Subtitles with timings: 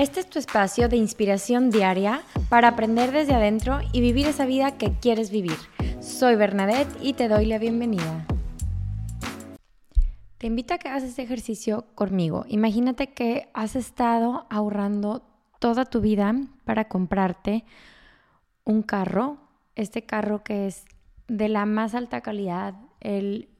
[0.00, 4.78] Este es tu espacio de inspiración diaria para aprender desde adentro y vivir esa vida
[4.78, 5.58] que quieres vivir.
[6.00, 8.26] Soy Bernadette y te doy la bienvenida.
[10.38, 12.46] Te invito a que hagas este ejercicio conmigo.
[12.48, 15.22] Imagínate que has estado ahorrando
[15.58, 17.66] toda tu vida para comprarte
[18.64, 19.36] un carro,
[19.76, 20.86] este carro que es
[21.28, 23.50] de la más alta calidad, el,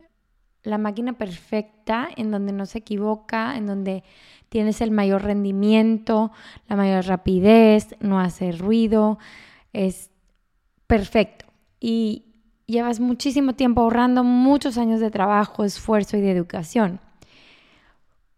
[0.63, 4.05] la máquina perfecta en donde no se equivoca, en donde
[4.51, 6.33] tienes el mayor rendimiento,
[6.69, 9.19] la mayor rapidez, no hace ruido,
[9.73, 10.11] es
[10.87, 11.47] perfecto.
[11.79, 12.27] Y
[12.67, 17.01] llevas muchísimo tiempo ahorrando, muchos años de trabajo, esfuerzo y de educación.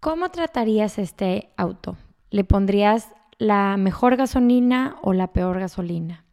[0.01, 1.97] ¿Cómo tratarías este auto?
[2.31, 3.09] ¿Le pondrías
[3.39, 6.25] la mejor gasolina o la peor gasolina?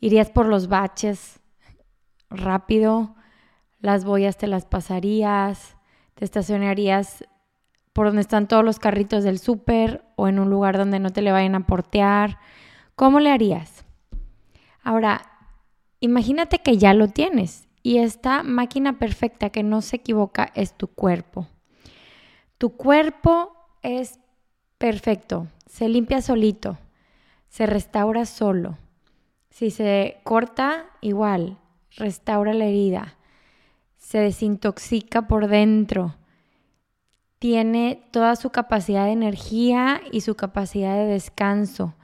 [0.00, 1.40] ¿Irías por los baches
[2.28, 3.14] rápido?
[3.80, 5.76] ¿Las boyas te las pasarías?
[6.14, 7.24] ¿Te estacionarías
[7.92, 11.22] por donde están todos los carritos del súper o en un lugar donde no te
[11.22, 12.38] le vayan a portear.
[12.94, 13.84] ¿Cómo le harías?
[14.82, 15.22] Ahora,
[16.00, 20.88] imagínate que ya lo tienes y esta máquina perfecta que no se equivoca es tu
[20.88, 21.48] cuerpo.
[22.58, 24.18] Tu cuerpo es
[24.78, 26.78] perfecto, se limpia solito,
[27.48, 28.78] se restaura solo.
[29.50, 31.58] Si se corta, igual,
[31.96, 33.16] restaura la herida,
[33.96, 36.14] se desintoxica por dentro
[37.40, 41.94] tiene toda su capacidad de energía y su capacidad de descanso.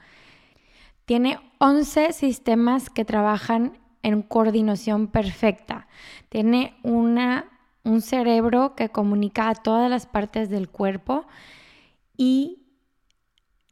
[1.05, 5.87] Tiene 11 sistemas que trabajan en coordinación perfecta.
[6.29, 7.45] Tiene una,
[7.83, 11.27] un cerebro que comunica a todas las partes del cuerpo
[12.17, 12.63] y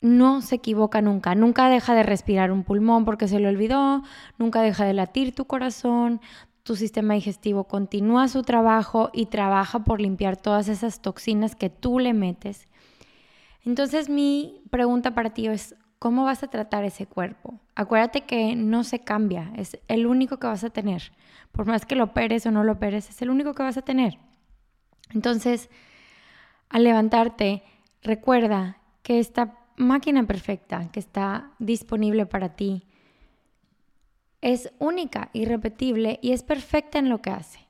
[0.02, 1.33] no se equivoca nunca.
[1.33, 4.03] Nunca deja de respirar un pulmón porque se le olvidó,
[4.38, 6.21] nunca deja de latir tu corazón,
[6.66, 11.99] tu sistema digestivo continúa su trabajo y trabaja por limpiar todas esas toxinas que tú
[11.99, 12.67] le metes.
[13.63, 17.59] Entonces mi pregunta para ti es, ¿cómo vas a tratar ese cuerpo?
[17.75, 21.11] Acuérdate que no se cambia, es el único que vas a tener.
[21.52, 23.83] Por más que lo operes o no lo operes, es el único que vas a
[23.83, 24.17] tener.
[25.14, 25.70] Entonces,
[26.70, 27.61] al levantarte,
[28.02, 32.87] recuerda que esta máquina perfecta que está disponible para ti,
[34.45, 37.67] es única, irrepetible y es perfecta en lo que hace.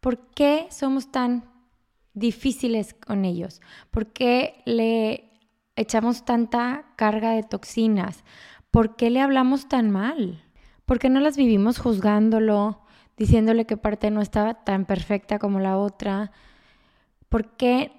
[0.00, 1.44] ¿Por qué somos tan
[2.14, 3.60] difíciles con ellos?
[3.92, 5.30] ¿Por qué le
[5.76, 8.24] echamos tanta carga de toxinas?
[8.72, 10.42] ¿Por qué le hablamos tan mal?
[10.84, 12.80] ¿Por qué no las vivimos juzgándolo,
[13.16, 16.32] diciéndole que parte no estaba tan perfecta como la otra?
[17.28, 17.92] ¿Por qué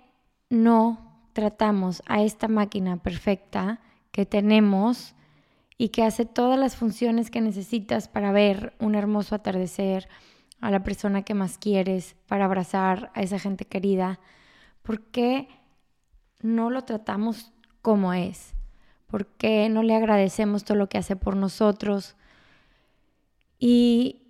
[0.50, 3.80] no tratamos a esta máquina perfecta
[4.12, 5.16] que tenemos
[5.82, 10.08] y que hace todas las funciones que necesitas para ver un hermoso atardecer,
[10.60, 14.20] a la persona que más quieres, para abrazar a esa gente querida,
[14.84, 15.48] ¿por qué
[16.40, 18.54] no lo tratamos como es?
[19.08, 22.16] ¿Por qué no le agradecemos todo lo que hace por nosotros?
[23.58, 24.21] Y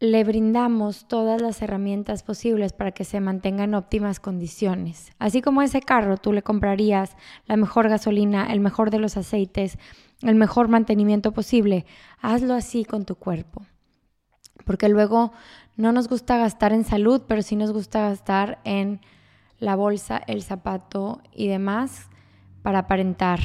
[0.00, 5.12] le brindamos todas las herramientas posibles para que se mantenga en óptimas condiciones.
[5.18, 7.16] Así como ese carro, tú le comprarías
[7.46, 9.78] la mejor gasolina, el mejor de los aceites,
[10.22, 11.86] el mejor mantenimiento posible.
[12.20, 13.62] Hazlo así con tu cuerpo.
[14.64, 15.32] Porque luego
[15.76, 19.00] no nos gusta gastar en salud, pero sí nos gusta gastar en
[19.58, 22.08] la bolsa, el zapato y demás
[22.62, 23.40] para aparentar.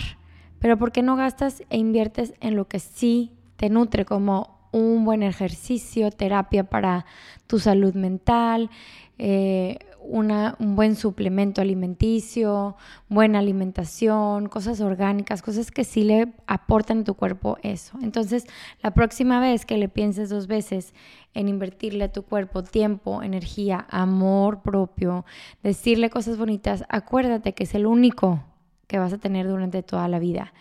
[0.59, 5.05] Pero ¿por qué no gastas e inviertes en lo que sí te nutre como un
[5.05, 7.05] buen ejercicio, terapia para
[7.47, 8.69] tu salud mental,
[9.17, 12.75] eh, una, un buen suplemento alimenticio,
[13.09, 17.97] buena alimentación, cosas orgánicas, cosas que sí le aportan a tu cuerpo eso.
[18.01, 18.45] Entonces,
[18.81, 20.93] la próxima vez que le pienses dos veces
[21.33, 25.25] en invertirle a tu cuerpo tiempo, energía, amor propio,
[25.63, 28.43] decirle cosas bonitas, acuérdate que es el único
[28.87, 30.53] que vas a tener durante toda la vida.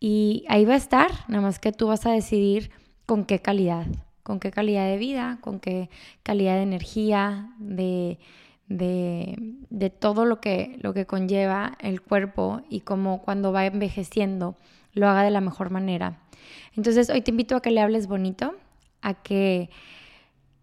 [0.00, 2.70] Y ahí va a estar, nada más que tú vas a decidir
[3.08, 3.86] con qué calidad,
[4.22, 5.88] con qué calidad de vida, con qué
[6.22, 8.18] calidad de energía, de,
[8.68, 14.56] de, todo lo que, lo que conlleva el cuerpo y cómo cuando va envejeciendo
[14.92, 16.20] lo haga de la mejor manera.
[16.76, 18.54] Entonces hoy te invito a que le hables bonito,
[19.00, 19.70] a que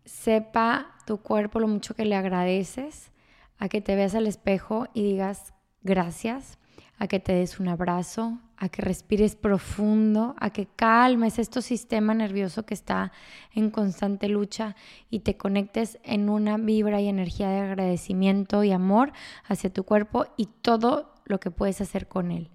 [0.05, 3.11] sepa tu cuerpo lo mucho que le agradeces,
[3.57, 6.59] a que te veas al espejo y digas gracias,
[6.97, 12.13] a que te des un abrazo, a que respires profundo, a que calmes este sistema
[12.13, 13.11] nervioso que está
[13.53, 14.75] en constante lucha
[15.09, 19.11] y te conectes en una vibra y energía de agradecimiento y amor
[19.45, 22.49] hacia tu cuerpo y todo lo que puedes hacer con él.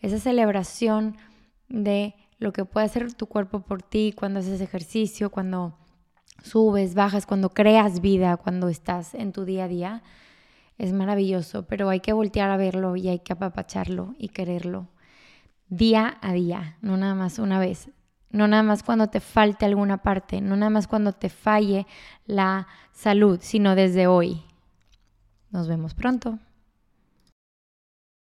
[0.00, 1.16] Esa celebración
[1.68, 5.76] de lo que puede hacer tu cuerpo por ti cuando haces ejercicio, cuando
[6.42, 10.02] subes, bajas, cuando creas vida, cuando estás en tu día a día
[10.80, 14.88] es maravilloso, pero hay que voltear a verlo y hay que apapacharlo y quererlo
[15.68, 17.90] día a día, no nada más una vez,
[18.30, 21.86] no nada más cuando te falte alguna parte, no nada más cuando te falle
[22.24, 24.42] la salud, sino desde hoy.
[25.50, 26.38] Nos vemos pronto.